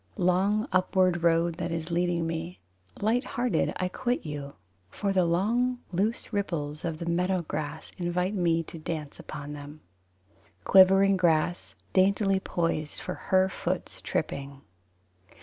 Long 0.17 0.67
upward 0.71 1.21
road 1.21 1.59
that 1.59 1.71
is 1.71 1.91
leading 1.91 2.25
me, 2.25 2.59
Light 3.01 3.23
hearted 3.23 3.71
I 3.75 3.87
quit 3.87 4.25
you, 4.25 4.55
For 4.89 5.13
the 5.13 5.25
long 5.25 5.77
loose 5.91 6.33
ripples 6.33 6.83
of 6.83 6.97
the 6.97 7.05
meadow 7.05 7.43
grass 7.43 7.91
Invite 7.99 8.33
me 8.33 8.63
to 8.63 8.79
dance 8.79 9.19
upon 9.19 9.53
them. 9.53 9.81
Quivering 10.63 11.17
grass 11.17 11.75
Daintily 11.93 12.39
poised 12.39 12.99
For 12.99 13.13
her 13.13 13.47
foot's 13.47 14.01
tripping. 14.01 14.61